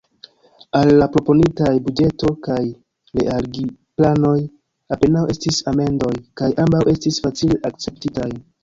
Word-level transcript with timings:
Al 0.77 0.93
la 1.01 1.07
proponitaj 1.15 1.73
buĝeto 1.89 2.31
kaj 2.49 2.57
realigplanoj 3.21 4.35
apenaŭ 4.97 5.25
estis 5.37 5.63
amendoj, 5.75 6.13
kaj 6.43 6.53
ambaŭ 6.67 6.87
estis 6.97 7.27
facile 7.29 7.65
akceptitaj. 7.73 8.31